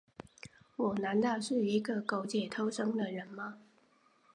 [0.77, 3.59] 我难道是一个苟且偷生的人吗？